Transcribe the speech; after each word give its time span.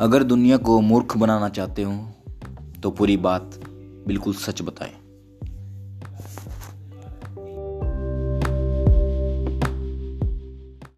अगर 0.00 0.22
दुनिया 0.22 0.56
को 0.56 0.80
मूर्ख 0.80 1.16
बनाना 1.16 1.48
चाहते 1.48 1.82
हो 1.82 1.92
तो 2.82 2.90
पूरी 2.90 3.16
बात 3.16 3.60
बिल्कुल 4.06 4.34
सच 4.34 4.62
बताएँ। 4.62 4.92